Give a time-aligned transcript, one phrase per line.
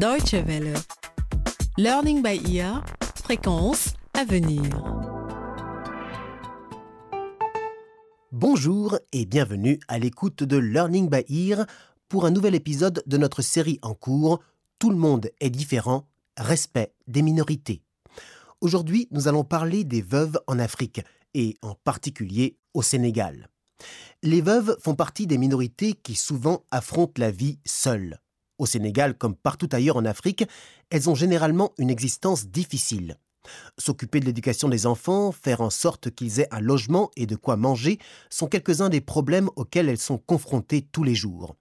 [0.00, 0.72] Deutsche Welle.
[1.76, 2.82] Learning by ear,
[3.22, 4.62] fréquence à venir.
[8.32, 11.66] Bonjour et bienvenue à l'écoute de Learning by Ear
[12.08, 14.40] pour un nouvel épisode de notre série en cours
[14.78, 16.08] Tout le monde est différent,
[16.38, 17.82] respect des minorités.
[18.62, 21.02] Aujourd'hui, nous allons parler des veuves en Afrique
[21.34, 23.50] et en particulier au Sénégal.
[24.22, 28.18] Les veuves font partie des minorités qui souvent affrontent la vie seules.
[28.60, 30.44] Au Sénégal, comme partout ailleurs en Afrique,
[30.90, 33.16] elles ont généralement une existence difficile.
[33.78, 37.56] S'occuper de l'éducation des enfants, faire en sorte qu'ils aient un logement et de quoi
[37.56, 41.56] manger sont quelques-uns des problèmes auxquels elles sont confrontées tous les jours.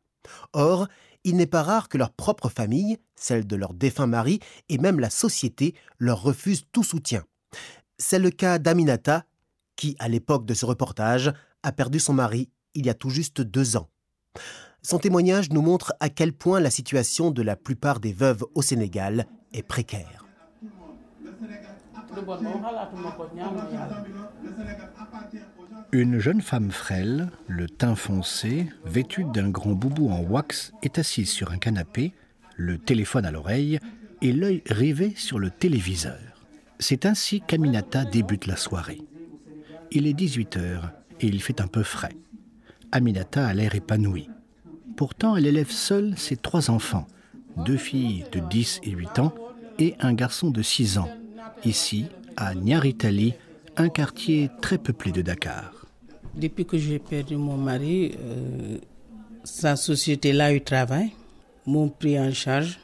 [0.52, 0.90] Or,
[1.24, 5.00] il n'est pas rare que leur propre famille, celle de leur défunt mari et même
[5.00, 7.24] la société leur refusent tout soutien.
[7.98, 9.24] C'est le cas d'Aminata,
[9.78, 11.32] qui, à l'époque de ce reportage,
[11.64, 13.88] a perdu son mari il y a tout juste deux ans.
[14.82, 18.62] Son témoignage nous montre à quel point la situation de la plupart des veuves au
[18.62, 20.26] Sénégal est précaire.
[25.92, 31.30] Une jeune femme frêle, le teint foncé, vêtue d'un grand boubou en wax, est assise
[31.30, 32.14] sur un canapé,
[32.56, 33.80] le téléphone à l'oreille
[34.22, 36.20] et l'œil rivé sur le téléviseur.
[36.80, 39.02] C'est ainsi qu'Aminata débute la soirée.
[39.92, 42.16] Il est 18 heures et il fait un peu frais.
[42.92, 44.30] Aminata a l'air épanouie.
[45.00, 47.08] Pourtant, elle élève seule ses trois enfants,
[47.66, 49.34] deux filles de 10 et 8 ans
[49.80, 51.08] et un garçon de 6 ans,
[51.64, 53.34] ici, à Nyaritali,
[53.78, 55.72] un quartier très peuplé de Dakar.
[56.36, 58.78] Depuis que j'ai perdu mon mari, euh,
[59.46, 61.12] sa société là où travaille
[61.66, 62.78] m'ont pris en charge,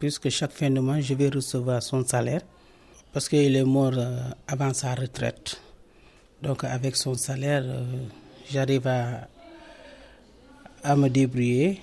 [0.00, 2.42] puisque chaque fin de mois, je vais recevoir son salaire,
[3.12, 5.62] parce qu'il est mort euh, avant sa retraite.
[6.42, 7.84] Donc avec son salaire, euh,
[8.50, 9.28] j'arrive à,
[10.82, 11.80] à me débrouiller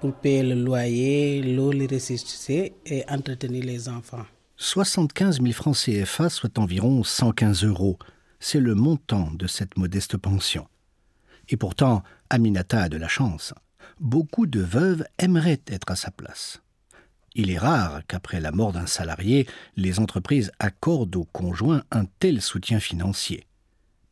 [0.00, 4.24] pour payer le loyer, l'eau, les ressources et entretenir les enfants.
[4.56, 7.98] 75 000 francs CFA, soit environ 115 euros.
[8.40, 10.66] C'est le montant de cette modeste pension.
[11.48, 13.54] Et pourtant, Aminata a de la chance.
[14.00, 16.60] Beaucoup de veuves aimeraient être à sa place.
[17.34, 22.40] Il est rare qu'après la mort d'un salarié, les entreprises accordent aux conjoints un tel
[22.40, 23.46] soutien financier.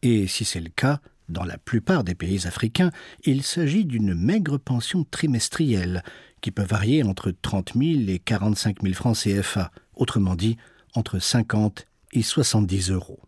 [0.02, 2.90] Et si c'est le cas, dans la plupart des pays africains,
[3.24, 6.02] il s'agit d'une maigre pension trimestrielle
[6.40, 10.56] qui peut varier entre 30 000 et 45 000 francs CFA, autrement dit
[10.94, 13.20] entre 50 et 70 euros.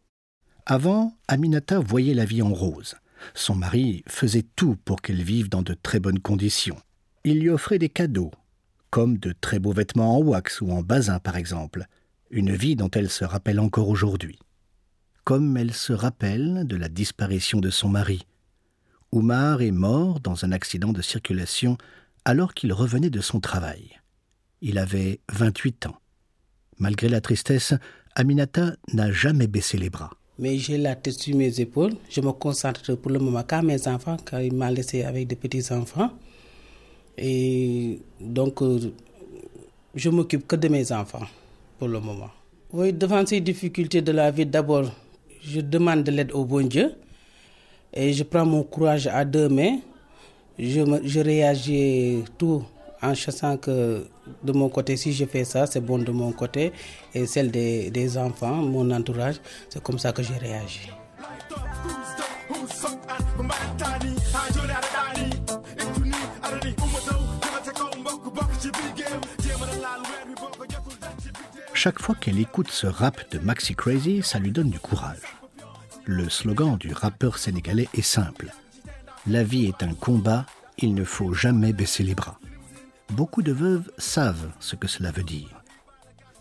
[0.67, 2.97] Avant, Aminata voyait la vie en rose.
[3.35, 6.79] Son mari faisait tout pour qu'elle vive dans de très bonnes conditions.
[7.25, 8.31] Il lui offrait des cadeaux,
[8.91, 11.87] comme de très beaux vêtements en wax ou en basin par exemple,
[12.31, 14.39] une vie dont elle se rappelle encore aujourd'hui
[15.27, 18.25] comme elle se rappelle de la disparition de son mari.
[19.11, 21.77] Oumar est mort dans un accident de circulation
[22.25, 23.99] alors qu'il revenait de son travail.
[24.63, 25.97] Il avait 28 ans.
[26.79, 27.75] Malgré la tristesse,
[28.15, 30.13] Aminata n'a jamais baissé les bras.
[30.39, 31.95] Mais j'ai la tête sur mes épaules.
[32.09, 35.35] Je me concentre pour le moment qu'à mes enfants, car il m'a laissé avec des
[35.35, 36.13] petits-enfants.
[37.19, 38.93] Et donc, euh,
[39.93, 41.27] je m'occupe que de mes enfants
[41.81, 42.31] pour le moment.
[42.73, 44.93] Oui, devant ces difficultés de la vie, d'abord,
[45.43, 46.95] je demande de l'aide au bon Dieu
[47.93, 49.79] et je prends mon courage à deux mains.
[50.59, 52.65] Je, je réagis tout
[53.03, 54.07] en chassant que
[54.43, 56.73] de mon côté, si je fais ça, c'est bon de mon côté.
[57.15, 59.37] Et celle des, enfants, mon entourage,
[59.69, 60.91] c'est comme ça que j'ai réagi.
[71.87, 75.23] Chaque fois qu'elle écoute ce rap de Maxi Crazy, ça lui donne du courage.
[76.05, 78.53] Le slogan du rappeur sénégalais est simple.
[79.29, 80.47] La vie est un combat,
[80.79, 82.41] il ne faut jamais baisser les bras.
[83.11, 85.63] Beaucoup de veuves savent ce que cela veut dire.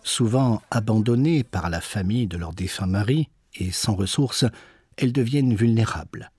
[0.02, 4.46] Souvent abandonnées par la famille de leur défunt mari et sans ressources,
[4.98, 6.32] elles deviennent vulnérables.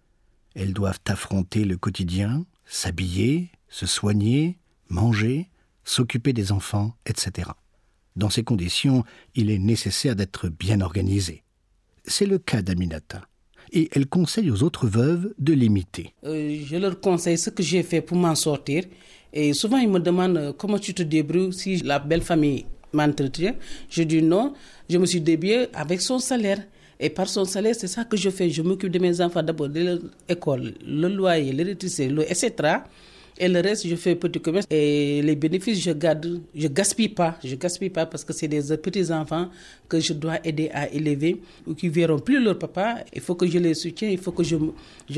[0.56, 5.48] Elles doivent affronter le quotidien, s'habiller, se soigner, manger,
[5.84, 7.50] s'occuper des enfants, etc.
[8.16, 9.04] Dans ces conditions,
[9.34, 11.42] il est nécessaire d'être bien organisé.
[12.06, 13.22] C'est le cas d'Aminata.
[13.72, 16.14] Et elle conseille aux autres veuves de l'imiter.
[16.24, 18.84] Euh, je leur conseille ce que j'ai fait pour m'en sortir.
[19.32, 23.54] Et souvent, ils me demandent euh, comment tu te débrouilles si la belle famille m'entretient.
[23.90, 24.54] Je dis non,
[24.88, 26.62] je me suis débrouillée avec son salaire.
[26.98, 28.48] Et par son salaire, c'est ça que je fais.
[28.48, 32.78] Je m'occupe de mes enfants d'abord, de l'école, le loyer, l'électricité, etc.
[33.38, 34.66] Et le reste, je fais petit commerce.
[34.70, 37.38] Et les bénéfices, je garde, je gaspille pas.
[37.44, 39.48] Je gaspille pas parce que c'est des petits enfants
[39.88, 42.98] que je dois aider à élever ou qui verront plus leur papa.
[43.14, 44.12] Il faut que je les soutienne.
[44.12, 44.56] Il faut que je,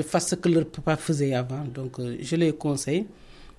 [0.02, 1.64] fasse ce que leur papa faisait avant.
[1.72, 3.06] Donc, euh, je les conseille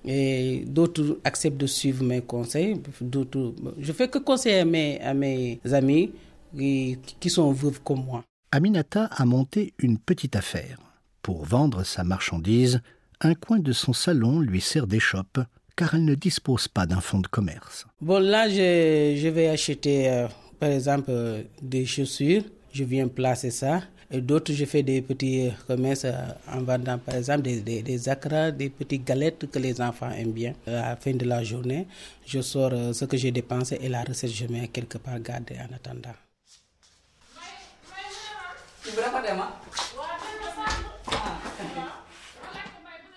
[0.04, 2.80] Et d'autres acceptent de suivre mes conseils.
[3.00, 6.12] D'autres, je fais que conseiller à mes, à mes amis
[6.56, 8.22] qui, qui sont veuves comme moi.
[8.52, 10.78] Aminata a monté une petite affaire.
[11.22, 12.80] Pour vendre sa marchandise,
[13.20, 15.40] un coin de son salon lui sert d'échoppe
[15.76, 17.86] car elle ne dispose pas d'un fonds de commerce.
[18.00, 20.28] Bon, là, je, je vais acheter, euh,
[20.58, 22.42] par exemple, euh, des chaussures.
[22.72, 23.82] Je viens placer ça.
[24.10, 26.12] Et d'autres, je fais des petits euh, commerces euh,
[26.52, 30.32] en vendant, par exemple, des, des, des acras, des petites galettes que les enfants aiment
[30.32, 30.54] bien.
[30.66, 31.86] À la fin de la journée,
[32.26, 35.74] je sors ce que j'ai dépensé et la recette, je mets quelque part gardée en
[35.74, 36.14] attendant.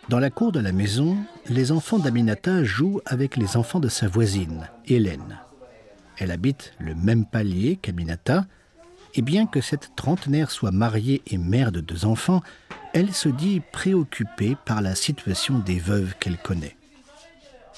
[0.10, 1.18] Dans la cour de la maison,
[1.48, 5.40] les enfants d'Aminata jouent avec les enfants de sa voisine, Hélène.
[6.18, 8.46] Elle habite le même palier qu'Aminata,
[9.16, 12.42] et bien que cette trentenaire soit mariée et mère de deux enfants,
[12.94, 16.76] elle se dit préoccupée par la situation des veuves qu'elle connaît.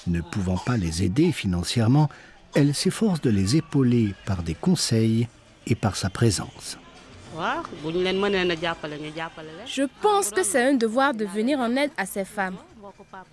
[0.07, 2.09] Ne pouvant pas les aider financièrement,
[2.55, 5.27] elle s'efforce de les épauler par des conseils
[5.67, 6.77] et par sa présence.
[9.65, 12.57] Je pense que c'est un devoir de venir en aide à ces femmes.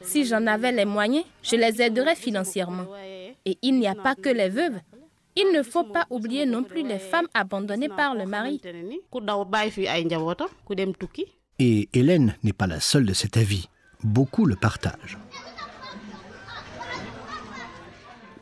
[0.00, 2.86] Si j'en avais les moyens, je les aiderais financièrement.
[3.44, 4.78] Et il n'y a pas que les veuves.
[5.34, 8.60] Il ne faut pas oublier non plus les femmes abandonnées par le mari.
[11.58, 13.68] Et Hélène n'est pas la seule de cet avis.
[14.02, 15.18] Beaucoup le partagent.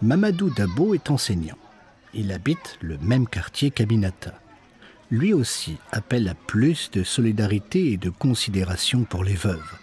[0.03, 1.59] Mamadou Dabo est enseignant.
[2.15, 4.33] Il habite le même quartier qu'Aminata.
[5.11, 9.79] Lui aussi appelle à plus de solidarité et de considération pour les veuves.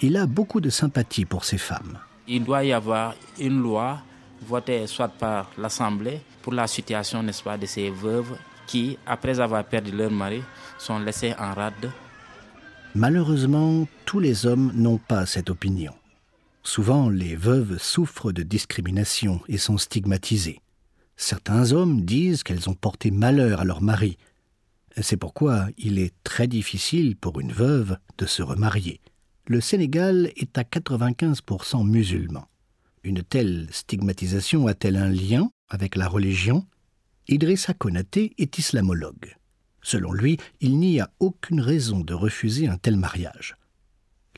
[0.00, 1.98] Il a beaucoup de sympathie pour ces femmes.
[2.26, 4.00] Il doit y avoir une loi
[4.46, 9.64] votée soit par l'Assemblée pour la situation, n'est-ce pas, de ces veuves qui, après avoir
[9.64, 10.42] perdu leur mari,
[10.78, 11.90] sont laissées en rade.
[12.94, 15.92] Malheureusement, tous les hommes n'ont pas cette opinion.
[16.62, 20.60] Souvent, les veuves souffrent de discrimination et sont stigmatisées.
[21.16, 24.16] Certains hommes disent qu'elles ont porté malheur à leur mari.
[25.00, 29.00] C'est pourquoi il est très difficile pour une veuve de se remarier.
[29.46, 32.46] Le Sénégal est à 95% musulman.
[33.02, 36.64] Une telle stigmatisation a-t-elle un lien avec la religion?
[37.28, 39.34] Idrissa Konaté est islamologue.
[39.82, 43.56] Selon lui, il n'y a aucune raison de refuser un tel mariage.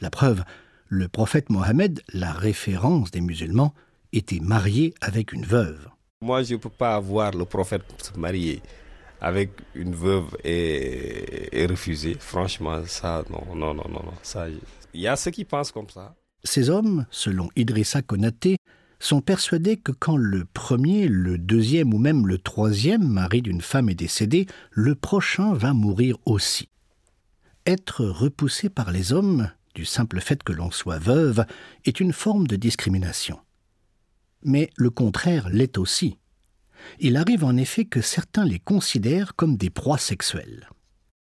[0.00, 0.42] La preuve,
[0.88, 3.74] le prophète Mohammed, la référence des musulmans,
[4.12, 5.88] était marié avec une veuve.
[6.22, 8.62] Moi, je ne peux pas voir le prophète se marier
[9.20, 12.16] avec une veuve et, et.
[12.18, 14.14] Franchement, ça, non, non, non, non, non.
[14.22, 16.14] Ça, il y a ceux qui pensent comme ça.
[16.44, 18.56] Ces hommes, selon Idrissa Konaté,
[18.98, 23.90] sont persuadés que quand le premier, le deuxième ou même le troisième mari d'une femme
[23.90, 26.68] est décédé, le prochain va mourir aussi.
[27.66, 31.44] Être repoussé par les hommes, du simple fait que l'on soit veuve,
[31.84, 33.38] est une forme de discrimination.
[34.42, 36.16] Mais le contraire l'est aussi.
[36.98, 40.68] Il arrive en effet que certains les considèrent comme des proies sexuelles.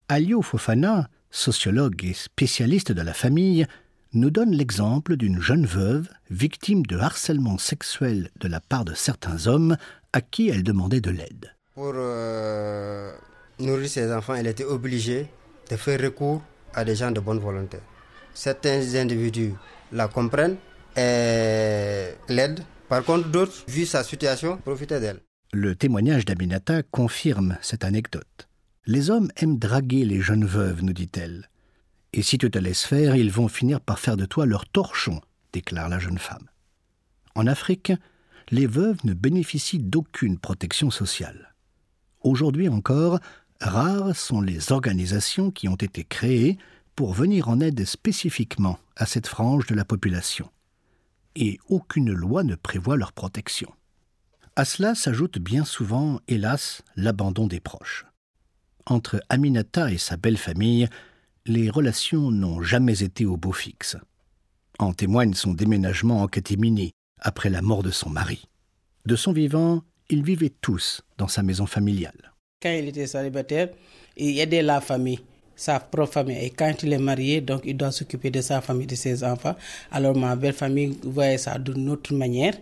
[0.08, 3.68] Alio Fofana, sociologue et spécialiste de la famille,
[4.14, 9.46] nous donne l'exemple d'une jeune veuve victime de harcèlement sexuel de la part de certains
[9.46, 9.78] hommes
[10.14, 11.54] à qui elle demandait de l'aide.
[11.76, 13.12] Pour euh,
[13.60, 15.28] nourrir ses enfants, elle était obligée
[15.70, 16.42] de faire recours
[16.74, 17.78] à des gens de bonne volonté.
[18.34, 19.54] Certains individus
[19.92, 20.58] la comprennent
[20.96, 22.64] et l'aident.
[22.88, 25.20] Par contre, d'autres, vu sa situation, profitaient d'elle.
[25.52, 28.48] Le témoignage d'Aminata confirme cette anecdote.
[28.86, 31.50] Les hommes aiment draguer les jeunes veuves, nous dit-elle.
[32.14, 35.22] Et si tu te laisses faire, ils vont finir par faire de toi leur torchon,
[35.52, 36.48] déclare la jeune femme.
[37.34, 37.92] En Afrique,
[38.52, 41.56] les veuves ne bénéficient d'aucune protection sociale.
[42.22, 43.20] Aujourd'hui encore,
[43.60, 46.60] rares sont les organisations qui ont été créées
[46.96, 50.52] pour venir en aide spécifiquement à cette frange de la population.
[51.36, 53.74] Et aucune loi ne prévoit leur protection.
[54.60, 58.06] À cela s'ajoute bien souvent, hélas, l'abandon des proches.
[58.86, 60.90] Entre Aminata et sa belle famille,
[61.46, 63.96] les relations n'ont jamais été au beau fixe.
[64.78, 68.50] En témoigne son déménagement en catimini après la mort de son mari.
[69.06, 72.34] De son vivant, ils vivaient tous dans sa maison familiale.
[72.62, 73.70] Quand il était célibataire,
[74.18, 75.22] il aidait la famille,
[75.56, 76.38] sa propre famille.
[76.38, 79.56] Et quand il est marié, donc il doit s'occuper de sa famille, de ses enfants.
[79.90, 82.56] Alors ma belle famille voyait ça d'une autre manière,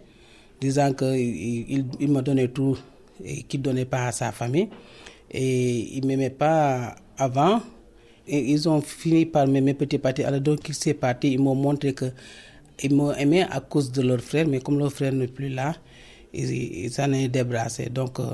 [0.60, 2.78] disant qu'il il, il me donnait tout
[3.24, 4.70] et qu'il ne donnait pas à sa famille.
[5.32, 7.62] Et il ne m'aimait pas avant.
[8.28, 10.24] Et ils ont fini par m'aimer petit à petit.
[10.24, 11.34] Alors donc, il s'est parti.
[11.34, 12.12] Ils m'ont montré que
[12.84, 15.76] ils m'ont aimé à cause de leur frère, mais comme leur frère n'est plus là,
[16.34, 17.90] ils, ils s'en est débrassé.
[17.90, 18.26] Donc, euh,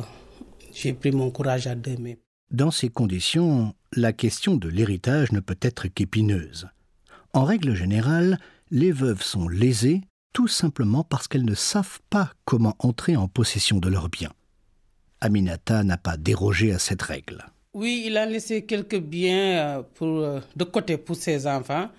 [0.73, 2.15] j'ai pris mon courage à deux mains.
[2.51, 6.67] Dans ces conditions, la question de l'héritage ne peut être qu'épineuse.
[7.33, 8.37] En règle générale,
[8.69, 10.01] les veuves sont lésées
[10.33, 14.33] tout simplement parce qu'elles ne savent pas comment entrer en possession de leurs biens.
[15.21, 17.45] Aminata n'a pas dérogé à cette règle.
[17.73, 21.89] Oui, il a laissé quelques biens euh, pour, euh, de côté pour ses enfants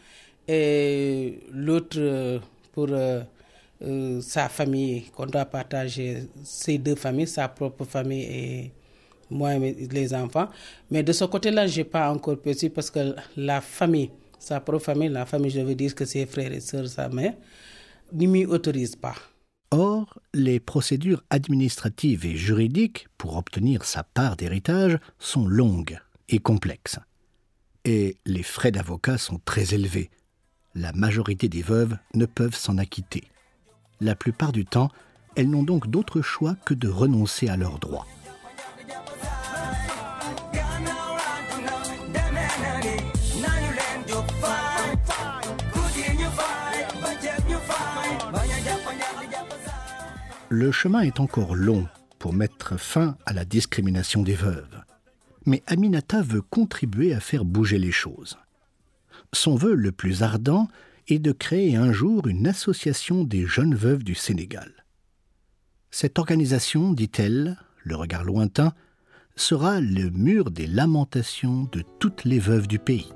[0.46, 2.38] et l'autre euh,
[2.72, 2.88] pour
[4.20, 8.72] sa famille, qu'on doit partager, ses deux familles, sa propre famille et
[9.30, 10.48] moi et les enfants.
[10.90, 14.84] Mais de ce côté-là, je n'ai pas encore perçu parce que la famille, sa propre
[14.84, 17.34] famille, la famille, je veux dire que ses frères et sœurs, sa mère,
[18.47, 19.14] autorise pas.
[19.71, 27.00] Or, les procédures administratives et juridiques pour obtenir sa part d'héritage sont longues et complexes.
[27.85, 30.11] Et les frais d'avocat sont très élevés.
[30.75, 33.25] La majorité des veuves ne peuvent s'en acquitter.
[34.00, 34.90] La plupart du temps,
[35.37, 38.06] elles n'ont donc d'autre choix que de renoncer à leurs droits.
[50.56, 51.88] Le chemin est encore long
[52.20, 54.84] pour mettre fin à la discrimination des veuves.
[55.46, 58.38] Mais Aminata veut contribuer à faire bouger les choses.
[59.32, 60.68] Son vœu le plus ardent
[61.08, 64.70] est de créer un jour une association des jeunes veuves du Sénégal.
[65.90, 68.75] Cette organisation, dit-elle, le regard lointain,
[69.34, 73.11] sera le mur des lamentations de toutes les veuves du pays.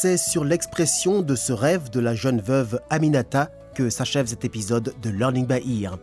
[0.00, 4.94] C'est sur l'expression de ce rêve de la jeune veuve Aminata que s'achève cet épisode
[5.02, 5.98] de Learning by Ear.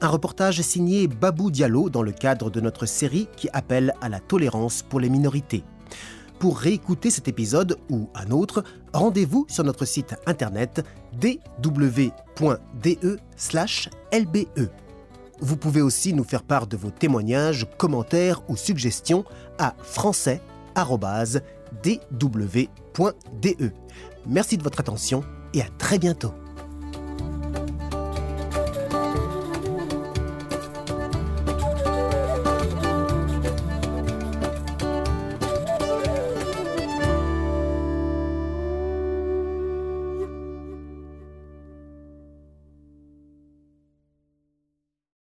[0.00, 4.18] Un reportage signé Babou Diallo dans le cadre de notre série qui appelle à la
[4.18, 5.62] tolérance pour les minorités.
[6.38, 10.82] Pour réécouter cet épisode ou un autre, rendez-vous sur notre site internet
[11.20, 12.08] dw.de/lbe.
[15.40, 19.26] Vous pouvez aussi nous faire part de vos témoignages, commentaires ou suggestions
[19.58, 19.74] à
[21.82, 23.70] français@dw.de.
[24.26, 26.32] Merci de votre attention et à très bientôt.